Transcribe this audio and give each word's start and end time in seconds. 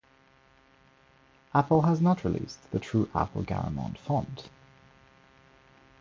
Apple 1.53 1.83
has 1.83 2.01
not 2.01 2.23
released 2.23 2.71
the 2.71 2.79
true 2.79 3.07
Apple 3.13 3.43
Garamond 3.43 3.99
font. 3.99 4.49